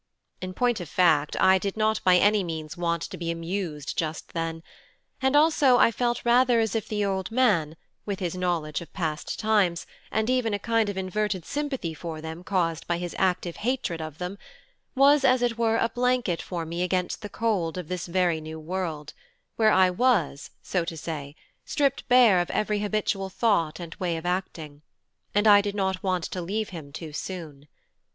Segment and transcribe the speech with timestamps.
[0.41, 4.33] In point of fact, I did not by any means want to be 'amused' just
[4.33, 4.63] then;
[5.21, 9.37] and also I rather felt as if the old man, with his knowledge of past
[9.37, 14.01] times, and even a kind of inverted sympathy for them caused by his active hatred
[14.01, 14.39] of them,
[14.95, 18.59] was as it were a blanket for me against the cold of this very new
[18.59, 19.13] world,
[19.55, 24.25] where I was, so to say, stripped bare of every habitual thought and way of
[24.25, 24.81] acting;
[25.35, 27.67] and I did not want to leave him too soon.